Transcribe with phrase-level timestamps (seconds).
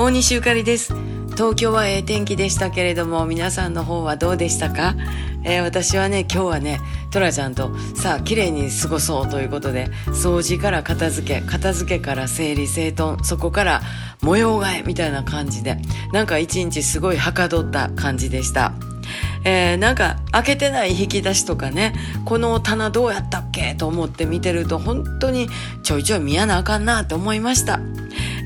[0.00, 0.94] 大西ゆかりです。
[1.32, 4.94] 東京はええ天気でしたけれども皆さんの方はどうでしたか、
[5.42, 6.80] えー、私はね今日はね
[7.10, 13.82] トラちゃんとさあ綺麗に過ごそうということで掃除から片付け片付けから整理整頓そこから
[14.22, 15.78] 模様替えみたいな感じで
[16.12, 18.74] なんか一日すごいはかどった感じでした。
[19.44, 25.48] えー、なんか開けてない引き出しとかねこの棚どうやったっけと思って見てると本当に
[25.82, 27.80] ちょいちょい見やなあかんなって思いました。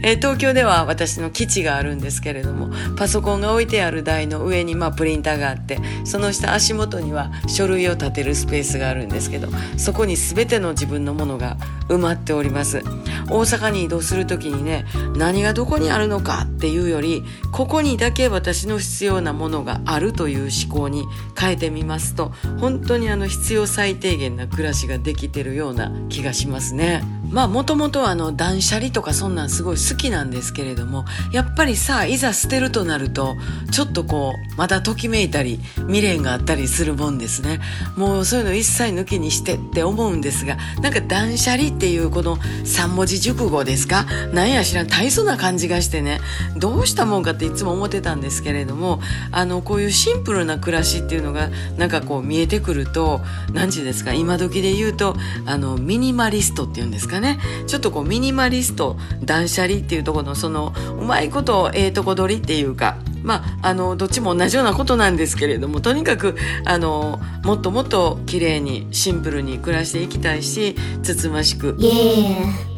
[0.03, 11.57] えー、東京では私の基地があるんですけれどもパソコンが置いてある台の上にまあプリンターがあってその下足元には書類を立てるスペースがあるんですけどそこに全ての自分のものが
[11.89, 12.83] 埋まっております。
[13.33, 14.85] 大阪に移動する時にね
[15.17, 21.05] 何がどこにあるのかっていうよりここにだけ私の必要なものがあるという思考に
[21.39, 27.03] 変えてみますと本当にあの必要最低限な暮らしができてるような気がしますね。
[27.33, 33.35] まあもともとあの断捨離とかそんなんすごい好きなんですけれどもやっぱりさいざ捨てるとなると
[33.71, 37.61] ちょっとこうまだときめいたり未練があったりするもんですね
[37.97, 44.05] もうそういうの一切抜きにしてって思うんですがなんか断捨離っていうこの3文字熟語ですか？
[44.35, 44.89] なんや知らん。
[44.89, 46.21] 大層な感じがしてね。
[46.57, 51.49] どうしたもんかっていつも思ってたんですけれどもあのこういうシンプルな暮らしっていうのが
[51.79, 53.21] なんかこう見えてくると
[53.53, 54.13] 何時ですか？
[54.13, 55.15] 今時で言うと
[55.47, 57.39] あのミニマリストっていうんですかね。
[57.69, 71.77] ちょっとこうミニマリスト断捨離っていうところのそのうまいことええとこ取りっていうかまあ、あのどっちも同じようなことなんですけれどもとにかくあのもっともっと綺麗にシンプルに暮らしていきたいしつつましく、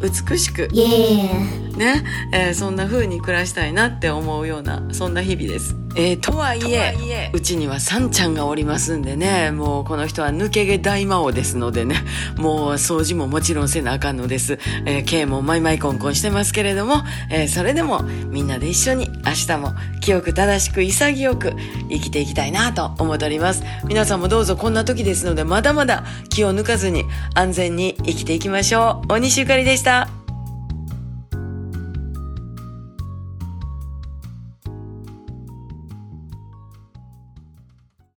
[0.02, 0.68] 美しく、
[1.76, 5.76] ね、えー、そんな風に暮らしたいなって思うようなそんな日々です。
[5.96, 11.96] えー、とはいえうちにはさんちゃんがおりますんでねもうこの人は抜け毛大魔王ですのでね
[12.36, 16.96] もう掃除ももちろんせなあかんのです、えー、K もマイマイコンコンしてますけれども、
[17.30, 21.52] えー、それでもみんなで一緒に明日も記憶正しく潔く
[21.88, 23.62] 生きていきたいなと思っております。
[23.86, 29.06] 皆さんもどうぞこんな時ですのでまだまだ気を抜かずに安全に生きていきましょう。
[29.06, 30.23] 大西ゆかりでした